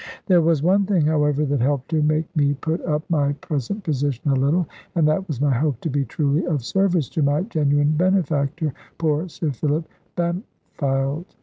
There 0.25 0.41
was 0.41 0.63
one 0.63 0.87
thing, 0.87 1.01
however, 1.05 1.45
that 1.45 1.61
helped 1.61 1.89
to 1.89 2.01
make 2.01 2.35
me 2.35 2.55
put 2.55 2.83
up 2.85 3.03
with 3.03 3.09
my 3.11 3.33
present 3.33 3.83
position 3.83 4.31
a 4.31 4.35
little, 4.35 4.67
and 4.95 5.07
that 5.07 5.27
was 5.27 5.39
my 5.39 5.51
hope 5.53 5.79
to 5.81 5.91
be 5.91 6.05
truly 6.05 6.43
of 6.47 6.63
service 6.63 7.07
to 7.09 7.21
my 7.21 7.43
genuine 7.43 7.91
benefactor, 7.95 8.73
poor 8.97 9.29
Sir 9.29 9.51
Philip 9.51 9.85
Bampfylde. 10.17 11.35